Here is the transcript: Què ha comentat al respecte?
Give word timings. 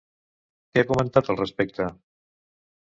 Què 0.71 0.83
ha 0.83 0.87
comentat 0.93 1.31
al 1.35 1.41
respecte? 1.43 1.91